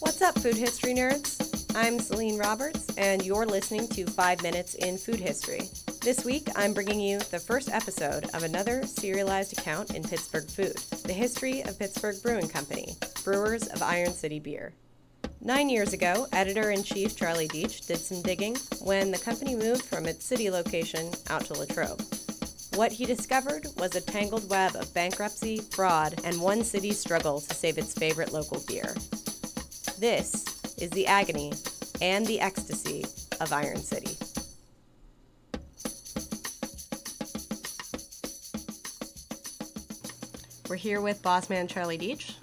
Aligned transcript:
What's 0.00 0.22
up, 0.22 0.38
food 0.38 0.54
history 0.54 0.94
nerds? 0.94 1.74
I'm 1.74 1.98
Celine 1.98 2.38
Roberts, 2.38 2.86
and 2.96 3.24
you're 3.24 3.44
listening 3.44 3.88
to 3.88 4.06
5 4.06 4.42
Minutes 4.44 4.74
in 4.74 4.96
Food 4.96 5.18
History. 5.18 5.62
This 6.02 6.24
week, 6.24 6.46
I'm 6.54 6.72
bringing 6.72 7.00
you 7.00 7.18
the 7.18 7.40
first 7.40 7.68
episode 7.68 8.30
of 8.32 8.44
another 8.44 8.86
serialized 8.86 9.58
account 9.58 9.96
in 9.96 10.04
Pittsburgh 10.04 10.48
food 10.48 10.76
the 11.02 11.12
history 11.12 11.62
of 11.62 11.80
Pittsburgh 11.80 12.14
Brewing 12.22 12.46
Company, 12.48 12.94
brewers 13.24 13.66
of 13.66 13.82
Iron 13.82 14.12
City 14.12 14.38
beer. 14.38 14.72
Nine 15.40 15.68
years 15.68 15.92
ago, 15.92 16.28
editor 16.32 16.70
in 16.70 16.84
chief 16.84 17.16
Charlie 17.16 17.48
Deitch 17.48 17.88
did 17.88 17.98
some 17.98 18.22
digging 18.22 18.56
when 18.80 19.10
the 19.10 19.18
company 19.18 19.56
moved 19.56 19.84
from 19.84 20.06
its 20.06 20.24
city 20.24 20.48
location 20.48 21.10
out 21.28 21.44
to 21.46 21.54
Latrobe. 21.54 22.00
What 22.76 22.92
he 22.92 23.04
discovered 23.04 23.66
was 23.76 23.96
a 23.96 24.00
tangled 24.00 24.48
web 24.48 24.76
of 24.76 24.94
bankruptcy, 24.94 25.58
fraud, 25.58 26.20
and 26.22 26.40
one 26.40 26.62
city's 26.62 27.00
struggle 27.00 27.40
to 27.40 27.54
save 27.54 27.78
its 27.78 27.94
favorite 27.94 28.32
local 28.32 28.62
beer. 28.68 28.94
This 29.98 30.44
is 30.78 30.90
the 30.90 31.08
agony 31.08 31.52
and 32.00 32.24
the 32.24 32.40
ecstasy 32.40 33.04
of 33.40 33.52
Iron 33.52 33.78
City. 33.78 34.16
We're 40.68 40.76
here 40.76 41.00
with 41.00 41.20
bossman 41.20 41.68
Charlie 41.68 41.98
Deitch, 41.98 42.34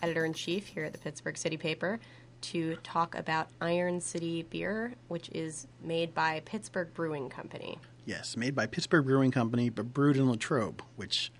editor 0.00 0.24
in 0.24 0.32
chief 0.32 0.68
here 0.68 0.84
at 0.84 0.92
the 0.92 0.98
Pittsburgh 0.98 1.36
City 1.36 1.56
Paper, 1.56 1.98
to 2.42 2.76
talk 2.84 3.16
about 3.16 3.48
Iron 3.60 4.00
City 4.00 4.44
beer, 4.44 4.94
which 5.08 5.28
is 5.30 5.66
made 5.82 6.14
by 6.14 6.40
Pittsburgh 6.44 6.94
Brewing 6.94 7.30
Company. 7.30 7.78
Yes, 8.06 8.36
made 8.36 8.54
by 8.54 8.66
Pittsburgh 8.66 9.06
Brewing 9.06 9.32
Company, 9.32 9.70
but 9.70 9.92
brewed 9.92 10.16
in 10.16 10.30
Latrobe, 10.30 10.82
which 10.94 11.32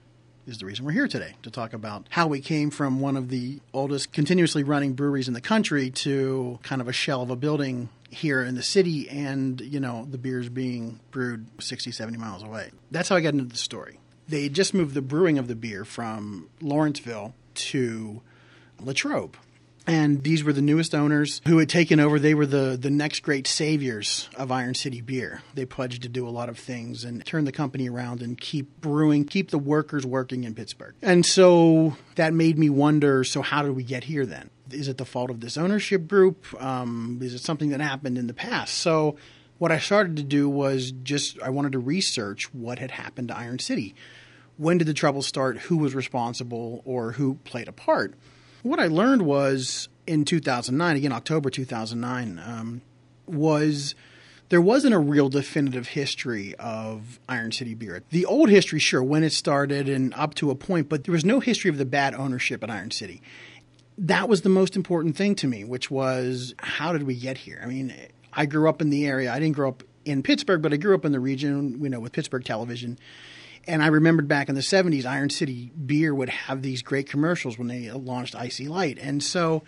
is 0.50 0.58
the 0.58 0.66
reason 0.66 0.84
we're 0.84 0.90
here 0.90 1.06
today 1.06 1.34
to 1.44 1.50
talk 1.50 1.72
about 1.72 2.06
how 2.10 2.26
we 2.26 2.40
came 2.40 2.70
from 2.70 3.00
one 3.00 3.16
of 3.16 3.28
the 3.28 3.60
oldest 3.72 4.12
continuously 4.12 4.64
running 4.64 4.94
breweries 4.94 5.28
in 5.28 5.34
the 5.34 5.40
country 5.40 5.90
to 5.90 6.58
kind 6.64 6.80
of 6.80 6.88
a 6.88 6.92
shell 6.92 7.22
of 7.22 7.30
a 7.30 7.36
building 7.36 7.88
here 8.10 8.42
in 8.42 8.56
the 8.56 8.62
city 8.62 9.08
and, 9.08 9.60
you 9.60 9.78
know, 9.78 10.08
the 10.10 10.18
beers 10.18 10.48
being 10.48 10.98
brewed 11.12 11.46
60, 11.60 11.92
70 11.92 12.18
miles 12.18 12.42
away. 12.42 12.72
That's 12.90 13.08
how 13.08 13.16
I 13.16 13.20
got 13.20 13.34
into 13.34 13.44
the 13.44 13.56
story. 13.56 14.00
They 14.28 14.48
just 14.48 14.74
moved 14.74 14.94
the 14.94 15.02
brewing 15.02 15.38
of 15.38 15.46
the 15.46 15.54
beer 15.54 15.84
from 15.84 16.48
Lawrenceville 16.60 17.32
to 17.54 18.20
Latrobe 18.80 19.36
and 19.90 20.22
these 20.22 20.44
were 20.44 20.52
the 20.52 20.62
newest 20.62 20.94
owners 20.94 21.40
who 21.46 21.58
had 21.58 21.68
taken 21.68 22.00
over. 22.00 22.18
They 22.18 22.34
were 22.34 22.46
the, 22.46 22.78
the 22.80 22.90
next 22.90 23.20
great 23.20 23.46
saviors 23.46 24.28
of 24.36 24.52
Iron 24.52 24.74
City 24.74 25.00
beer. 25.00 25.42
They 25.54 25.64
pledged 25.64 26.02
to 26.02 26.08
do 26.08 26.28
a 26.28 26.30
lot 26.30 26.48
of 26.48 26.58
things 26.58 27.04
and 27.04 27.24
turn 27.24 27.44
the 27.44 27.52
company 27.52 27.88
around 27.88 28.22
and 28.22 28.40
keep 28.40 28.80
brewing, 28.80 29.24
keep 29.24 29.50
the 29.50 29.58
workers 29.58 30.06
working 30.06 30.44
in 30.44 30.54
Pittsburgh. 30.54 30.94
And 31.02 31.26
so 31.26 31.96
that 32.14 32.32
made 32.32 32.58
me 32.58 32.70
wonder 32.70 33.24
so, 33.24 33.42
how 33.42 33.62
did 33.62 33.76
we 33.76 33.82
get 33.82 34.04
here 34.04 34.26
then? 34.26 34.50
Is 34.70 34.88
it 34.88 34.98
the 34.98 35.04
fault 35.04 35.30
of 35.30 35.40
this 35.40 35.56
ownership 35.56 36.06
group? 36.06 36.46
Um, 36.62 37.18
is 37.22 37.34
it 37.34 37.40
something 37.40 37.70
that 37.70 37.80
happened 37.80 38.18
in 38.18 38.28
the 38.28 38.34
past? 38.34 38.74
So, 38.74 39.16
what 39.58 39.72
I 39.72 39.78
started 39.78 40.16
to 40.16 40.22
do 40.22 40.48
was 40.48 40.90
just 40.90 41.40
I 41.42 41.50
wanted 41.50 41.72
to 41.72 41.78
research 41.78 42.54
what 42.54 42.78
had 42.78 42.92
happened 42.92 43.28
to 43.28 43.36
Iron 43.36 43.58
City. 43.58 43.94
When 44.56 44.78
did 44.78 44.86
the 44.86 44.94
trouble 44.94 45.22
start? 45.22 45.58
Who 45.58 45.76
was 45.76 45.94
responsible 45.94 46.82
or 46.84 47.12
who 47.12 47.34
played 47.44 47.68
a 47.68 47.72
part? 47.72 48.14
What 48.62 48.78
I 48.78 48.88
learned 48.88 49.22
was 49.22 49.88
in 50.06 50.24
2009, 50.24 50.96
again, 50.96 51.12
October 51.12 51.48
2009, 51.48 52.38
um, 52.44 52.82
was 53.26 53.94
there 54.50 54.60
wasn't 54.60 54.92
a 54.92 54.98
real 54.98 55.28
definitive 55.28 55.88
history 55.88 56.54
of 56.56 57.20
Iron 57.28 57.52
City 57.52 57.74
beer. 57.74 58.02
The 58.10 58.26
old 58.26 58.50
history, 58.50 58.78
sure, 58.80 59.02
when 59.02 59.24
it 59.24 59.32
started 59.32 59.88
and 59.88 60.12
up 60.14 60.34
to 60.36 60.50
a 60.50 60.54
point, 60.54 60.88
but 60.88 61.04
there 61.04 61.12
was 61.12 61.24
no 61.24 61.40
history 61.40 61.70
of 61.70 61.78
the 61.78 61.86
bad 61.86 62.14
ownership 62.14 62.62
at 62.62 62.70
Iron 62.70 62.90
City. 62.90 63.22
That 63.96 64.28
was 64.28 64.42
the 64.42 64.48
most 64.48 64.76
important 64.76 65.16
thing 65.16 65.36
to 65.36 65.46
me, 65.46 65.64
which 65.64 65.90
was 65.90 66.54
how 66.58 66.92
did 66.92 67.04
we 67.04 67.14
get 67.14 67.38
here? 67.38 67.60
I 67.62 67.66
mean, 67.66 67.94
I 68.32 68.46
grew 68.46 68.68
up 68.68 68.82
in 68.82 68.90
the 68.90 69.06
area. 69.06 69.32
I 69.32 69.38
didn't 69.38 69.56
grow 69.56 69.68
up 69.68 69.84
in 70.04 70.22
Pittsburgh, 70.22 70.60
but 70.60 70.72
I 70.72 70.76
grew 70.76 70.94
up 70.94 71.04
in 71.04 71.12
the 71.12 71.20
region, 71.20 71.78
you 71.82 71.88
know, 71.88 72.00
with 72.00 72.12
Pittsburgh 72.12 72.44
television. 72.44 72.98
And 73.66 73.82
I 73.82 73.88
remembered 73.88 74.26
back 74.26 74.48
in 74.48 74.54
the 74.54 74.60
70s, 74.62 75.04
Iron 75.04 75.30
City 75.30 75.70
Beer 75.70 76.14
would 76.14 76.28
have 76.28 76.62
these 76.62 76.82
great 76.82 77.08
commercials 77.08 77.58
when 77.58 77.68
they 77.68 77.90
launched 77.90 78.34
IC 78.34 78.68
Light. 78.68 78.98
And 79.00 79.22
so 79.22 79.62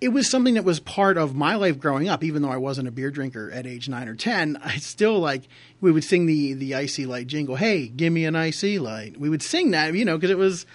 it 0.00 0.08
was 0.08 0.28
something 0.28 0.54
that 0.54 0.64
was 0.64 0.80
part 0.80 1.16
of 1.16 1.34
my 1.34 1.54
life 1.54 1.78
growing 1.78 2.08
up, 2.08 2.22
even 2.22 2.42
though 2.42 2.50
I 2.50 2.56
wasn't 2.56 2.88
a 2.88 2.90
beer 2.90 3.10
drinker 3.10 3.50
at 3.50 3.66
age 3.66 3.88
nine 3.88 4.08
or 4.08 4.14
10. 4.14 4.58
I 4.64 4.76
still 4.76 5.18
like, 5.18 5.48
we 5.80 5.90
would 5.90 6.04
sing 6.04 6.26
the, 6.26 6.54
the 6.54 6.74
IC 6.74 7.06
Light 7.06 7.26
jingle, 7.26 7.56
Hey, 7.56 7.88
give 7.88 8.12
me 8.12 8.24
an 8.24 8.36
IC 8.36 8.80
Light. 8.80 9.18
We 9.18 9.28
would 9.28 9.42
sing 9.42 9.72
that, 9.72 9.94
you 9.94 10.04
know, 10.04 10.16
because 10.16 10.30
it 10.30 10.38
was, 10.38 10.66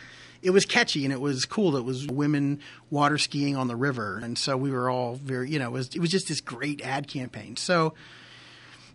it 0.41 0.51
was 0.51 0.65
catchy 0.65 1.03
and 1.03 1.13
it 1.13 1.21
was 1.21 1.45
cool. 1.45 1.75
It 1.75 1.83
was 1.83 2.07
women 2.07 2.59
water 2.89 3.17
skiing 3.17 3.55
on 3.55 3.67
the 3.67 3.75
river. 3.75 4.19
And 4.21 4.37
so 4.37 4.57
we 4.57 4.71
were 4.71 4.89
all 4.89 5.15
very, 5.15 5.49
you 5.49 5.59
know, 5.59 5.67
it 5.67 5.73
was, 5.73 5.95
it 5.95 5.99
was 5.99 6.11
just 6.11 6.27
this 6.27 6.41
great 6.41 6.81
ad 6.81 7.07
campaign. 7.07 7.55
So, 7.55 7.93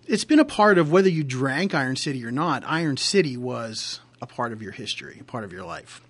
it's 0.06 0.24
been 0.24 0.40
a 0.40 0.44
part 0.44 0.78
of 0.78 0.90
whether 0.90 1.08
you 1.08 1.24
drank 1.24 1.74
Iron 1.74 1.96
City 1.96 2.24
or 2.24 2.30
not. 2.30 2.62
Iron 2.66 2.96
City 2.96 3.36
was 3.36 4.00
a 4.20 4.26
part 4.26 4.52
of 4.52 4.62
your 4.62 4.72
history, 4.72 5.18
a 5.20 5.24
part 5.24 5.44
of 5.44 5.52
your 5.52 5.64
life. 5.64 6.00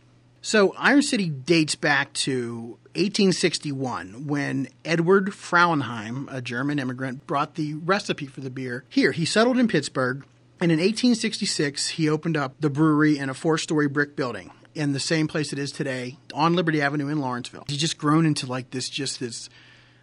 So 0.42 0.74
Iron 0.76 1.02
City 1.02 1.30
dates 1.30 1.74
back 1.74 2.12
to 2.14 2.78
1861 2.96 4.26
when 4.26 4.68
Edward 4.84 5.28
Frauenheim, 5.28 6.28
a 6.30 6.42
German 6.42 6.78
immigrant, 6.78 7.26
brought 7.26 7.54
the 7.54 7.74
recipe 7.74 8.26
for 8.26 8.42
the 8.42 8.50
beer 8.50 8.84
here. 8.90 9.12
He 9.12 9.24
settled 9.24 9.58
in 9.58 9.68
Pittsburgh, 9.68 10.24
and 10.60 10.70
in 10.70 10.78
1866 10.78 11.88
he 11.90 12.08
opened 12.08 12.36
up 12.36 12.54
the 12.60 12.68
brewery 12.68 13.16
in 13.18 13.30
a 13.30 13.34
four-story 13.34 13.88
brick 13.88 14.16
building 14.16 14.50
in 14.74 14.92
the 14.92 15.00
same 15.00 15.28
place 15.28 15.52
it 15.52 15.58
is 15.58 15.72
today 15.72 16.18
on 16.34 16.54
Liberty 16.54 16.82
Avenue 16.82 17.08
in 17.08 17.20
Lawrenceville. 17.20 17.64
He's 17.66 17.78
just 17.78 17.96
grown 17.96 18.26
into 18.26 18.46
like 18.46 18.70
this 18.70 18.88
just 18.88 19.20
this 19.20 19.48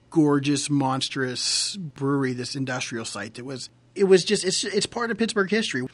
gorgeous 0.10 0.70
monstrous 0.70 1.76
brewery, 1.78 2.34
this 2.34 2.56
industrial 2.56 3.06
site 3.06 3.36
that 3.36 3.46
was 3.46 3.70
it 3.96 4.06
was 4.06 4.24
just 4.24 4.44
it's 4.44 4.64
it's 4.64 4.86
part 4.86 5.12
of 5.12 5.18
Pittsburgh 5.18 5.50
history. 5.50 5.86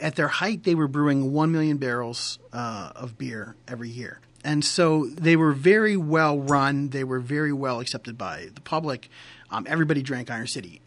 At 0.00 0.16
their 0.16 0.28
height, 0.28 0.64
they 0.64 0.74
were 0.74 0.88
brewing 0.88 1.32
one 1.32 1.52
million 1.52 1.76
barrels 1.76 2.38
uh, 2.52 2.90
of 2.96 3.16
beer 3.16 3.54
every 3.68 3.90
year, 3.90 4.20
and 4.42 4.64
so 4.64 5.06
they 5.06 5.36
were 5.36 5.52
very 5.52 5.96
well 5.96 6.38
run. 6.38 6.88
They 6.88 7.04
were 7.04 7.20
very 7.20 7.52
well 7.52 7.80
accepted 7.80 8.18
by 8.18 8.48
the 8.54 8.60
public. 8.60 9.08
Um, 9.50 9.66
everybody 9.68 10.02
drank 10.02 10.30
Iron 10.30 10.48
City, 10.48 10.80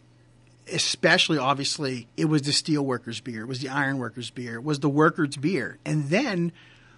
especially 0.70 1.38
obviously 1.38 2.06
it 2.16 2.26
was 2.26 2.42
the 2.42 2.52
steel 2.52 2.84
workers' 2.84 3.20
beer, 3.20 3.42
it 3.42 3.48
was 3.48 3.60
the 3.60 3.70
iron 3.70 3.98
workers' 3.98 4.30
beer, 4.30 4.56
it 4.56 4.64
was 4.64 4.80
the 4.80 4.90
workers' 4.90 5.36
beer, 5.36 5.78
and 5.86 6.08
then 6.10 6.52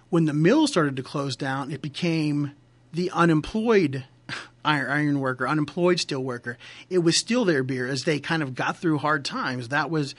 when 0.09 0.25
the 0.25 0.33
mill 0.33 0.67
started 0.67 0.97
to 0.97 1.03
close 1.03 1.37
down, 1.37 1.71
it 1.71 1.81
became 1.81 2.51
the 2.91 3.09
unemployed 3.11 4.03
iron 4.63 5.19
worker, 5.19 5.47
unemployed 5.47 5.99
steel 5.99 6.23
worker, 6.23 6.57
it 6.89 6.99
was 6.99 7.17
still 7.17 7.45
their 7.45 7.63
beer 7.63 7.87
as 7.87 8.03
they 8.03 8.19
kind 8.19 8.43
of 8.43 8.55
got 8.55 8.77
through 8.77 8.99
hard 8.99 9.25
times. 9.25 9.69
That 9.69 9.89
was, 9.89 10.15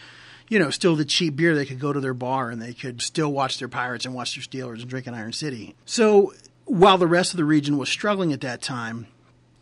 you 0.48 0.58
know, 0.58 0.70
still 0.70 0.96
the 0.96 1.04
cheap 1.04 1.36
beer. 1.36 1.54
They 1.54 1.66
could 1.66 1.80
go 1.80 1.92
to 1.92 2.00
their 2.00 2.14
bar 2.14 2.50
and 2.50 2.60
they 2.60 2.74
could 2.74 3.02
still 3.02 3.32
watch 3.32 3.58
their 3.58 3.68
Pirates 3.68 4.04
and 4.04 4.14
watch 4.14 4.34
their 4.34 4.42
Steelers 4.42 4.80
and 4.80 4.88
drink 4.88 5.06
in 5.06 5.14
Iron 5.14 5.32
City. 5.32 5.74
So 5.84 6.32
while 6.64 6.98
the 6.98 7.06
rest 7.06 7.32
of 7.32 7.36
the 7.36 7.44
region 7.44 7.78
was 7.78 7.88
struggling 7.88 8.32
at 8.32 8.40
that 8.42 8.62
time, 8.62 9.06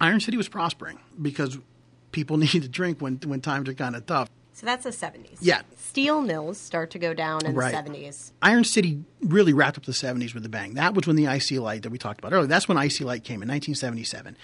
Iron 0.01 0.21
City 0.21 0.37
was 0.37 0.49
prospering 0.49 0.99
because 1.21 1.59
people 2.13 2.37
needed 2.39 2.63
to 2.63 2.69
drink 2.69 3.01
when 3.01 3.21
when 3.25 3.41
times 3.41 3.69
are 3.69 3.75
kind 3.75 3.97
of 3.97 4.07
tough. 4.07 4.29
So 4.61 4.67
that's 4.67 4.85
the 4.85 4.91
70s. 4.91 5.39
Yeah. 5.41 5.63
Steel 5.79 6.21
mills 6.21 6.59
start 6.59 6.91
to 6.91 6.99
go 6.99 7.15
down 7.15 7.47
in 7.47 7.55
right. 7.55 7.73
the 7.73 7.91
70s. 7.93 8.33
Iron 8.43 8.65
City 8.65 9.03
really 9.23 9.55
wrapped 9.55 9.79
up 9.79 9.87
the 9.87 9.93
70s 9.93 10.35
with 10.35 10.45
a 10.45 10.51
bang. 10.51 10.75
That 10.75 10.93
was 10.93 11.07
when 11.07 11.17
the 11.17 11.25
IC 11.25 11.53
Light 11.53 11.85
that 11.85 11.91
we 11.91 11.97
talked 11.97 12.21
about 12.21 12.35
earlier, 12.35 12.47
that's 12.47 12.69
when 12.69 12.77
IC 12.77 13.01
Light 13.01 13.25
came 13.25 13.37
in 13.43 13.49
1977. 13.49 14.37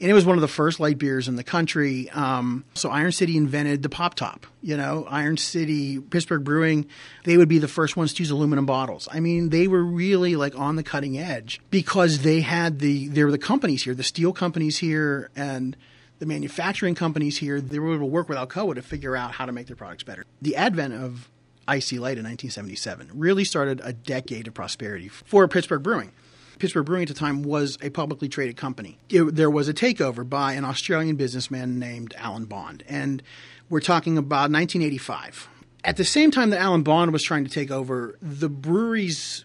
And 0.00 0.10
it 0.10 0.14
was 0.14 0.24
one 0.24 0.36
of 0.36 0.42
the 0.42 0.46
first 0.46 0.78
light 0.78 0.98
beers 0.98 1.26
in 1.26 1.34
the 1.34 1.42
country. 1.42 2.08
Um, 2.10 2.64
so 2.74 2.90
Iron 2.90 3.10
City 3.10 3.36
invented 3.36 3.82
the 3.82 3.88
pop 3.88 4.14
top. 4.14 4.46
You 4.62 4.76
know, 4.76 5.04
Iron 5.10 5.36
City, 5.36 5.98
Pittsburgh 5.98 6.44
Brewing, 6.44 6.86
they 7.24 7.36
would 7.36 7.48
be 7.48 7.58
the 7.58 7.66
first 7.66 7.96
ones 7.96 8.14
to 8.14 8.22
use 8.22 8.30
aluminum 8.30 8.66
bottles. 8.66 9.08
I 9.10 9.18
mean, 9.18 9.48
they 9.48 9.66
were 9.66 9.82
really 9.82 10.36
like 10.36 10.56
on 10.56 10.76
the 10.76 10.84
cutting 10.84 11.18
edge 11.18 11.60
because 11.70 12.20
they 12.20 12.40
had 12.42 12.78
the, 12.78 13.08
there 13.08 13.26
were 13.26 13.32
the 13.32 13.38
companies 13.38 13.82
here, 13.82 13.96
the 13.96 14.04
steel 14.04 14.32
companies 14.32 14.78
here, 14.78 15.28
and– 15.34 15.76
the 16.18 16.26
manufacturing 16.26 16.94
companies 16.94 17.38
here, 17.38 17.60
they 17.60 17.78
were 17.78 17.94
able 17.94 18.00
to 18.00 18.04
work 18.06 18.28
with 18.28 18.38
Alcoa 18.38 18.74
to 18.74 18.82
figure 18.82 19.16
out 19.16 19.32
how 19.32 19.46
to 19.46 19.52
make 19.52 19.66
their 19.66 19.76
products 19.76 20.02
better. 20.02 20.24
The 20.40 20.56
advent 20.56 20.94
of 20.94 21.30
IC 21.68 21.92
Light 21.92 22.18
in 22.18 22.24
1977 22.24 23.10
really 23.14 23.44
started 23.44 23.80
a 23.82 23.92
decade 23.92 24.46
of 24.48 24.54
prosperity 24.54 25.08
for 25.08 25.46
Pittsburgh 25.48 25.82
Brewing. 25.82 26.12
Pittsburgh 26.58 26.86
Brewing 26.86 27.02
at 27.02 27.08
the 27.08 27.14
time 27.14 27.42
was 27.42 27.76
a 27.82 27.90
publicly 27.90 28.28
traded 28.28 28.56
company. 28.56 28.98
It, 29.10 29.34
there 29.34 29.50
was 29.50 29.68
a 29.68 29.74
takeover 29.74 30.26
by 30.26 30.54
an 30.54 30.64
Australian 30.64 31.16
businessman 31.16 31.78
named 31.78 32.14
Alan 32.16 32.46
Bond, 32.46 32.82
and 32.88 33.22
we're 33.68 33.80
talking 33.80 34.16
about 34.16 34.50
1985. 34.50 35.48
At 35.84 35.96
the 35.96 36.04
same 36.04 36.30
time 36.30 36.50
that 36.50 36.60
Alan 36.60 36.82
Bond 36.82 37.12
was 37.12 37.22
trying 37.22 37.44
to 37.44 37.50
take 37.50 37.70
over, 37.70 38.16
the 38.22 38.48
brewery's 38.48 39.44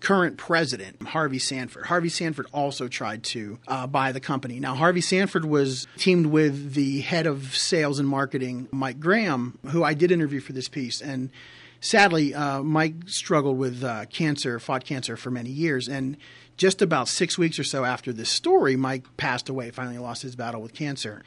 current 0.00 0.36
president, 0.36 1.02
Harvey 1.02 1.38
Sanford. 1.38 1.86
Harvey 1.86 2.08
Sanford 2.08 2.46
also 2.52 2.88
tried 2.88 3.22
to 3.24 3.58
uh, 3.66 3.86
buy 3.86 4.12
the 4.12 4.20
company. 4.20 4.60
Now, 4.60 4.74
Harvey 4.74 5.00
Sanford 5.00 5.44
was 5.44 5.86
teamed 5.96 6.26
with 6.26 6.74
the 6.74 7.00
head 7.00 7.26
of 7.26 7.56
sales 7.56 7.98
and 7.98 8.08
marketing, 8.08 8.68
Mike 8.70 9.00
Graham, 9.00 9.58
who 9.70 9.82
I 9.82 9.94
did 9.94 10.10
interview 10.10 10.40
for 10.40 10.52
this 10.52 10.68
piece. 10.68 11.00
And 11.00 11.30
sadly, 11.80 12.34
uh, 12.34 12.62
Mike 12.62 12.94
struggled 13.06 13.58
with 13.58 13.82
uh, 13.84 14.06
cancer, 14.06 14.58
fought 14.58 14.84
cancer 14.84 15.16
for 15.16 15.30
many 15.30 15.50
years, 15.50 15.88
and 15.88 16.16
just 16.56 16.82
about 16.82 17.08
six 17.08 17.38
weeks 17.38 17.58
or 17.58 17.64
so 17.64 17.84
after 17.84 18.12
this 18.12 18.28
story, 18.28 18.76
Mike 18.76 19.04
passed 19.16 19.48
away. 19.48 19.70
Finally, 19.70 19.98
lost 19.98 20.22
his 20.22 20.36
battle 20.36 20.60
with 20.60 20.74
cancer. 20.74 21.22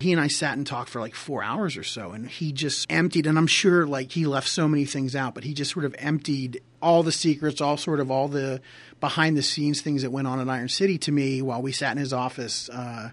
He 0.00 0.10
and 0.10 0.20
I 0.20 0.26
sat 0.26 0.56
and 0.56 0.66
talked 0.66 0.90
for 0.90 1.00
like 1.00 1.14
four 1.14 1.44
hours 1.44 1.76
or 1.76 1.84
so, 1.84 2.10
and 2.10 2.28
he 2.28 2.52
just 2.52 2.90
emptied. 2.90 3.26
And 3.26 3.38
I'm 3.38 3.46
sure 3.46 3.86
like 3.86 4.10
he 4.10 4.26
left 4.26 4.48
so 4.48 4.66
many 4.66 4.84
things 4.84 5.14
out, 5.14 5.34
but 5.34 5.44
he 5.44 5.54
just 5.54 5.70
sort 5.70 5.84
of 5.84 5.94
emptied 5.98 6.60
all 6.82 7.02
the 7.02 7.12
secrets, 7.12 7.60
all 7.60 7.76
sort 7.76 8.00
of 8.00 8.10
all 8.10 8.28
the 8.28 8.60
behind 9.00 9.36
the 9.36 9.42
scenes 9.42 9.80
things 9.80 10.02
that 10.02 10.10
went 10.10 10.26
on 10.28 10.40
at 10.40 10.48
Iron 10.48 10.68
City 10.68 10.98
to 10.98 11.12
me 11.12 11.40
while 11.40 11.62
we 11.62 11.72
sat 11.72 11.92
in 11.92 11.98
his 11.98 12.12
office, 12.12 12.68
uh, 12.68 13.10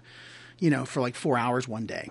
you 0.58 0.70
know, 0.70 0.84
for 0.84 1.00
like 1.00 1.14
four 1.14 1.38
hours 1.38 1.66
one 1.66 1.86
day 1.86 2.10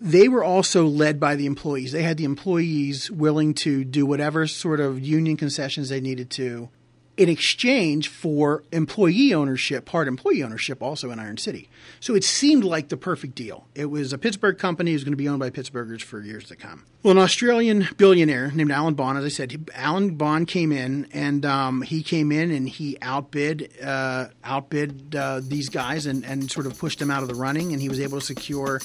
they 0.00 0.28
were 0.28 0.44
also 0.44 0.86
led 0.86 1.18
by 1.18 1.36
the 1.36 1.46
employees. 1.46 1.92
They 1.92 2.02
had 2.02 2.18
the 2.18 2.24
employees 2.24 3.10
willing 3.10 3.54
to 3.54 3.84
do 3.84 4.04
whatever 4.04 4.46
sort 4.46 4.80
of 4.80 5.00
union 5.00 5.36
concessions 5.36 5.88
they 5.88 6.00
needed 6.00 6.28
to 6.32 6.68
in 7.16 7.28
exchange 7.28 8.08
for 8.08 8.62
employee 8.72 9.32
ownership, 9.32 9.86
part 9.86 10.06
employee 10.06 10.42
ownership 10.42 10.82
also 10.82 11.10
in 11.10 11.18
Iron 11.18 11.38
City. 11.38 11.68
So 11.98 12.14
it 12.14 12.24
seemed 12.24 12.64
like 12.64 12.88
the 12.88 12.96
perfect 12.96 13.34
deal. 13.34 13.66
It 13.74 13.86
was 13.86 14.12
a 14.12 14.18
Pittsburgh 14.18 14.58
company, 14.58 14.90
it 14.90 14.94
was 14.94 15.04
going 15.04 15.12
to 15.12 15.16
be 15.16 15.28
owned 15.28 15.40
by 15.40 15.50
Pittsburghers 15.50 16.02
for 16.02 16.20
years 16.20 16.44
to 16.48 16.56
come. 16.56 16.84
Well, 17.02 17.12
an 17.12 17.18
Australian 17.18 17.88
billionaire 17.96 18.50
named 18.50 18.70
Alan 18.70 18.94
Bond, 18.94 19.16
as 19.16 19.24
I 19.24 19.28
said, 19.28 19.70
Alan 19.74 20.16
Bond 20.16 20.48
came 20.48 20.72
in 20.72 21.06
and 21.12 21.46
um, 21.46 21.82
he 21.82 22.02
came 22.02 22.32
in 22.32 22.50
and 22.50 22.68
he 22.68 22.98
outbid 23.00 23.70
uh, 23.82 24.26
outbid 24.44 25.14
uh, 25.14 25.40
these 25.42 25.68
guys 25.68 26.06
and, 26.06 26.24
and 26.24 26.50
sort 26.50 26.66
of 26.66 26.78
pushed 26.78 26.98
them 26.98 27.10
out 27.10 27.22
of 27.22 27.28
the 27.28 27.34
running, 27.34 27.72
and 27.72 27.80
he 27.80 27.88
was 27.88 28.00
able 28.00 28.18
to 28.18 28.24
secure 28.24 28.80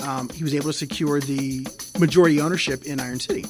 um, 0.00 0.28
he 0.28 0.44
was 0.44 0.54
able 0.54 0.66
to 0.66 0.72
secure 0.72 1.20
the 1.20 1.66
majority 1.98 2.40
ownership 2.40 2.84
in 2.84 3.00
Iron 3.00 3.18
City. 3.18 3.44